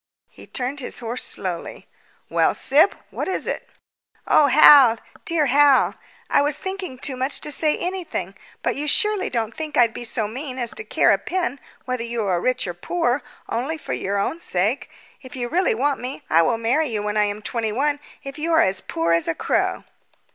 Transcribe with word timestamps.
He 0.29 0.47
turned 0.47 0.79
his 0.79 0.97
horse 0.97 1.23
slowly. 1.23 1.87
"Well, 2.27 2.55
Syb, 2.55 2.95
what 3.11 3.27
is 3.27 3.45
it?" 3.45 3.69
"Oh, 4.25 4.47
Hal, 4.47 4.97
dear 5.25 5.45
Hal! 5.45 5.93
I 6.27 6.41
was 6.41 6.57
thinking 6.57 6.97
too 6.97 7.15
much 7.15 7.39
to 7.41 7.51
say 7.51 7.77
anything; 7.77 8.33
but 8.63 8.75
you 8.75 8.87
surely 8.87 9.29
don't 9.29 9.55
think 9.55 9.77
I'd 9.77 9.93
be 9.93 10.03
so 10.03 10.27
mean 10.27 10.57
as 10.57 10.71
to 10.73 10.83
care 10.83 11.11
a 11.11 11.19
pin 11.19 11.59
whether 11.85 12.03
you 12.03 12.23
are 12.25 12.41
rich 12.41 12.65
or 12.65 12.73
poor 12.73 13.21
only 13.47 13.77
for 13.77 13.93
your 13.93 14.17
own 14.17 14.39
sake? 14.39 14.89
If 15.21 15.35
you 15.35 15.47
really 15.47 15.75
want 15.75 15.99
me, 15.99 16.23
I 16.31 16.41
will 16.41 16.57
marry 16.57 16.87
you 16.87 17.03
when 17.03 17.15
I 17.15 17.25
am 17.25 17.43
twenty 17.43 17.71
one 17.71 17.99
if 18.23 18.39
you 18.39 18.51
are 18.53 18.63
as 18.63 18.81
poor 18.81 19.13
as 19.13 19.27
a 19.27 19.35
crow." 19.35 19.83